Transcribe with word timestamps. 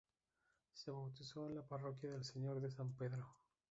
Se 0.73 0.89
bautizó 0.89 1.45
en 1.45 1.53
la 1.57 1.61
parroquia 1.61 2.09
del 2.09 2.23
Señor 2.23 2.59
de 2.59 2.71
San 2.71 2.91
Pedro. 2.93 3.35